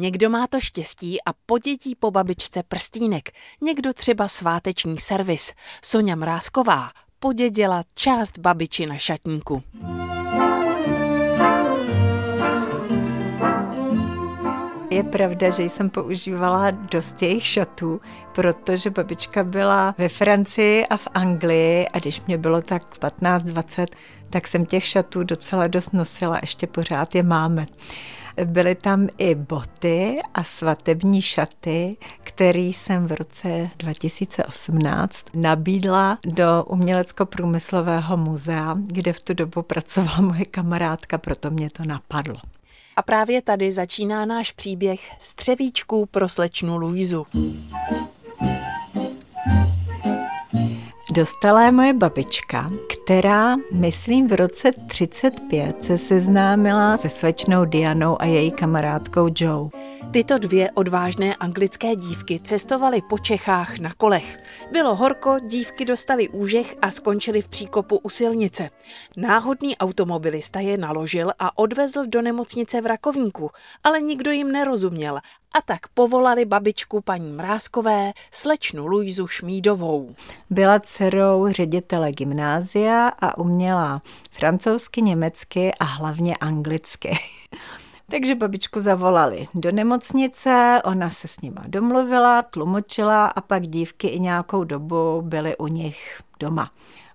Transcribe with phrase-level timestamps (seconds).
[0.00, 3.30] Někdo má to štěstí a podědí po babičce prstínek,
[3.62, 5.52] někdo třeba sváteční servis.
[5.84, 9.62] Sonja Mrázková podědila část babiči na šatníku.
[14.90, 18.00] Je pravda, že jsem používala dost jejich šatů,
[18.34, 23.86] protože babička byla ve Francii a v Anglii a když mě bylo tak 15-20,
[24.30, 27.66] tak jsem těch šatů docela dost nosila, ještě pořád je máme.
[28.44, 38.16] Byly tam i boty a svatební šaty, které jsem v roce 2018 nabídla do Umělecko-průmyslového
[38.16, 42.36] muzea, kde v tu dobu pracovala moje kamarádka, proto mě to napadlo.
[42.96, 47.26] A právě tady začíná náš příběh střevíčků pro slečnu Luizu.
[51.10, 58.24] Dostala je moje babička, která, myslím, v roce 35 se seznámila se slečnou Dianou a
[58.24, 59.70] její kamarádkou Joe.
[60.10, 64.38] Tyto dvě odvážné anglické dívky cestovaly po Čechách na kolech.
[64.72, 68.70] Bylo horko, dívky dostali úžeh a skončili v příkopu u silnice.
[69.16, 73.50] Náhodný automobilista je naložil a odvezl do nemocnice v Rakovníku,
[73.84, 75.16] ale nikdo jim nerozuměl
[75.58, 80.14] a tak povolali babičku paní Mrázkové, slečnu Luizu Šmídovou.
[80.50, 87.18] Byla dcerou ředitele gymnázia a uměla francouzsky, německy a hlavně anglicky.
[88.10, 94.20] Takže babičku zavolali do nemocnice, ona se s nima domluvila, tlumočila a pak dívky i
[94.20, 96.70] nějakou dobu byly u nich doma.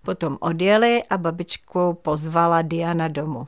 [0.06, 3.48] Potom odjeli a babičku pozvala Diana domů.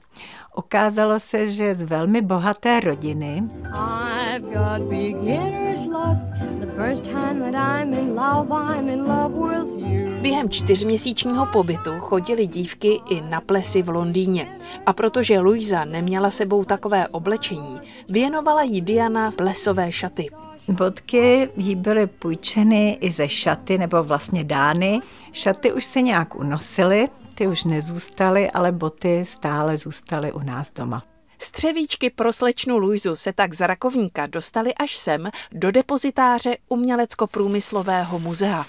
[0.57, 3.43] Ukázalo se, že z velmi bohaté rodiny.
[3.63, 4.59] Love,
[8.95, 9.94] love.
[10.25, 14.59] Během čtyřměsíčního pobytu chodili dívky i na plesy v Londýně.
[14.85, 20.27] A protože Luisa neměla sebou takové oblečení, věnovala jí Diana plesové šaty.
[20.67, 24.99] Bodky jí byly půjčeny i ze šaty, nebo vlastně dány.
[25.31, 31.03] Šaty už se nějak unosily, ty už nezůstaly, ale boty stále zůstaly u nás doma.
[31.39, 38.65] Střevíčky pro slečnu Luizu se tak z Rakovníka dostali až sem do depozitáře Umělecko-průmyslového muzea.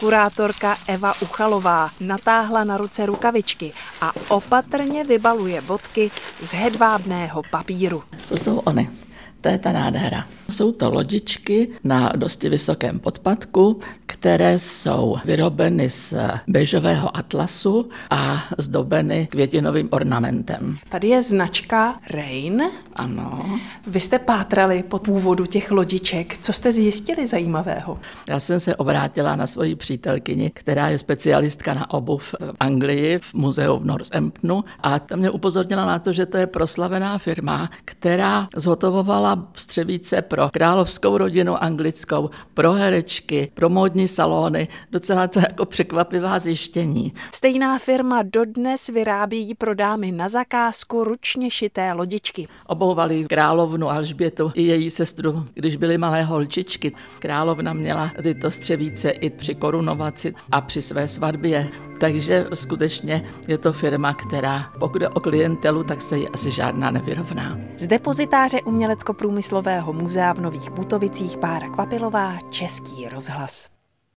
[0.00, 6.10] Kurátorka Eva Uchalová natáhla na ruce rukavičky a opatrně vybaluje bodky
[6.42, 8.02] z hedvábného papíru.
[8.28, 8.90] To jsou ony.
[9.40, 10.24] To je ta nádhera.
[10.50, 16.14] Jsou to lodičky na dosti vysokém podpadku, které jsou vyrobeny z
[16.48, 20.78] bežového atlasu a zdobeny květinovým ornamentem.
[20.88, 22.62] Tady je značka Rain.
[22.96, 23.60] Ano.
[23.86, 26.38] Vy jste pátrali po původu těch lodiček.
[26.40, 27.98] Co jste zjistili zajímavého?
[28.28, 33.34] Já jsem se obrátila na svoji přítelkyni, která je specialistka na obuv v Anglii, v
[33.34, 38.48] muzeu v Northamptonu a ta mě upozornila na to, že to je proslavená firma, která
[38.56, 46.38] zhotovovala střevíce pro královskou rodinu anglickou, pro herečky, pro módní salony, docela to jako překvapivá
[46.38, 47.12] zjištění.
[47.34, 52.48] Stejná firma dodnes vyrábí pro dámy na zakázku ručně šité lodičky.
[52.66, 56.92] Obouvali královnu Alžbětu i její sestru, když byly malé holčičky.
[57.18, 61.89] Královna měla tyto střevíce i při korunovaci a při své svatbě.
[62.00, 66.90] Takže skutečně je to firma, která pokud je o klientelu, tak se jí asi žádná
[66.90, 67.58] nevyrovná.
[67.76, 73.79] Z depozitáře Umělecko-průmyslového muzea v Nových Butovicích Pára Kvapilová, Český rozhlas.